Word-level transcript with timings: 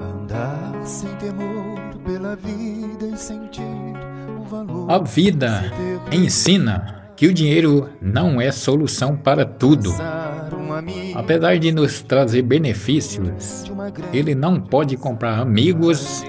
Andar 0.00 0.80
sem 0.84 1.14
temor 1.16 1.96
pela 2.04 2.36
vida 2.36 3.06
e 3.12 3.16
sentir 3.16 3.62
o 4.40 4.44
valor. 4.44 4.90
A 4.90 4.98
vida 4.98 5.72
ensina 6.12 7.10
que 7.16 7.26
o 7.26 7.34
dinheiro 7.34 7.88
não 8.00 8.40
é 8.40 8.52
solução 8.52 9.16
para 9.16 9.44
tudo. 9.44 9.92
Apesar 11.14 11.58
de 11.58 11.72
nos 11.72 12.00
trazer 12.00 12.42
benefícios, 12.42 13.64
ele 14.12 14.34
não 14.34 14.60
pode 14.60 14.96
comprar 14.96 15.38
amigos, 15.40 16.24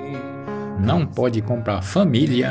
não 0.79 1.05
pode 1.05 1.41
comprar 1.41 1.81
família 1.81 2.49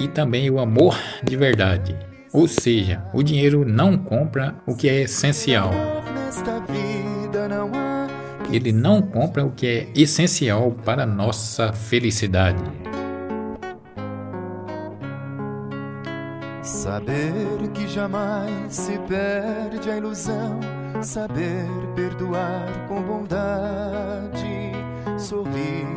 e 0.00 0.08
também 0.08 0.50
o 0.50 0.58
amor 0.58 0.96
de 1.22 1.36
verdade. 1.36 1.96
Ou 2.32 2.46
seja, 2.46 3.02
o 3.14 3.22
dinheiro 3.22 3.64
não 3.64 3.96
compra 3.96 4.54
o 4.66 4.74
que 4.74 4.88
é 4.88 5.02
essencial. 5.02 5.70
Ele 8.52 8.72
não 8.72 9.02
compra 9.02 9.44
o 9.44 9.50
que 9.50 9.66
é 9.66 9.88
essencial 9.94 10.72
para 10.84 11.02
a 11.04 11.06
nossa 11.06 11.72
felicidade. 11.72 12.62
Saber 16.62 17.68
que 17.74 17.88
jamais 17.88 18.74
se 18.74 18.98
perde 19.08 19.90
a 19.90 19.96
ilusão, 19.96 20.60
saber 21.00 21.66
perdoar 21.94 22.86
com 22.88 23.02
bondade, 23.02 24.72
sorrir 25.16 25.95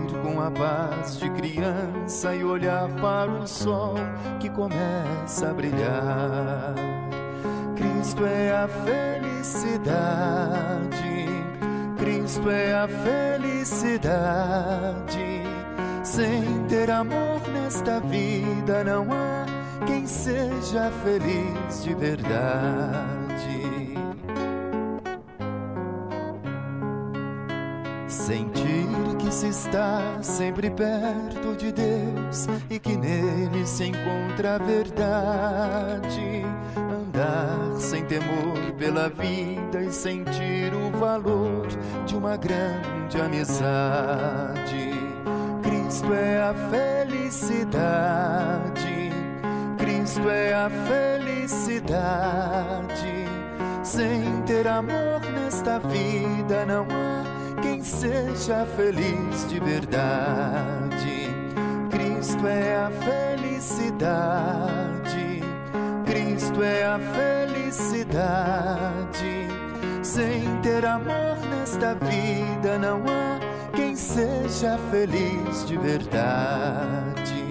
com 0.49 0.63
a 0.63 0.89
paz 0.89 1.19
de 1.19 1.29
criança 1.31 2.33
e 2.35 2.43
olhar 2.43 2.89
para 2.95 3.31
o 3.31 3.47
sol 3.47 3.93
que 4.39 4.49
começa 4.49 5.49
a 5.49 5.53
brilhar. 5.53 6.73
Cristo 7.75 8.25
é 8.25 8.51
a 8.51 8.67
felicidade, 8.67 9.67
Cristo 11.97 12.49
é 12.49 12.73
a 12.73 12.87
felicidade. 12.87 13.99
Sem 16.03 16.65
ter 16.67 16.89
amor 16.89 17.41
nesta 17.53 17.99
vida 18.01 18.83
não 18.83 19.07
há 19.11 19.45
quem 19.85 20.07
seja 20.07 20.91
feliz 21.03 21.83
de 21.83 21.93
verdade. 21.93 23.88
Sentir 28.09 28.87
que 29.19 29.31
se 29.31 29.47
está 29.49 30.21
sempre 30.21 30.69
perto 30.71 31.55
de 31.55 31.71
Deus 31.71 32.47
e 32.69 32.79
que 32.79 32.97
nele 32.97 33.65
se 33.65 33.85
encontra 33.85 34.55
a 34.55 34.57
verdade. 34.57 36.43
Andar 36.75 37.79
sem 37.79 38.03
temor 38.05 38.73
pela 38.77 39.09
vida 39.09 39.81
e 39.81 39.91
sentir 39.91 40.73
o 40.73 40.89
valor 40.97 41.67
de 42.05 42.15
uma 42.15 42.35
grande 42.35 43.21
amizade. 43.21 44.89
Cristo 45.61 46.13
é 46.13 46.41
a 46.41 46.53
felicidade 46.69 47.99
Cristo 50.09 50.29
é 50.29 50.53
a 50.53 50.69
felicidade. 50.69 51.69
Sem 53.83 54.41
ter 54.45 54.67
amor 54.67 55.21
nesta 55.33 55.79
vida 55.79 56.65
não 56.65 56.83
há 56.83 57.38
seja 57.89 58.65
feliz 58.77 59.47
de 59.49 59.59
verdade. 59.59 61.29
Cristo 61.89 62.47
é 62.47 62.77
a 62.77 62.91
felicidade. 62.91 63.89
Cristo 66.05 66.63
é 66.63 66.85
a 66.85 66.99
felicidade. 66.99 68.29
Sem 70.03 70.61
ter 70.61 70.85
amor 70.85 71.37
nesta 71.49 71.95
vida 71.95 72.77
não 72.77 73.03
há 73.07 73.39
quem 73.75 73.95
seja 73.95 74.77
feliz 74.91 75.65
de 75.65 75.77
verdade. 75.77 77.48